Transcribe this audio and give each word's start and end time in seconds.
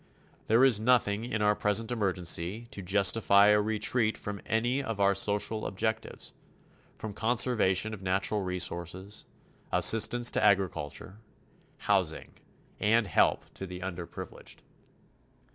There 0.47 0.65
is 0.65 0.79
nothing 0.79 1.25
in 1.25 1.43
our 1.43 1.55
present 1.55 1.91
emergency 1.91 2.67
to 2.71 2.81
justify 2.81 3.49
a 3.49 3.61
retreat 3.61 4.17
from 4.17 4.41
any 4.47 4.81
of 4.81 4.99
our 4.99 5.13
social 5.13 5.67
objectives 5.67 6.33
from 6.95 7.13
conservation 7.13 7.93
of 7.93 8.01
natural 8.01 8.41
resources, 8.41 9.25
assistance 9.71 10.31
to 10.31 10.43
agriculture, 10.43 11.19
housing, 11.77 12.33
and 12.79 13.05
help 13.05 13.53
to 13.53 13.67
the 13.67 13.81
underprivileged. 13.81 14.63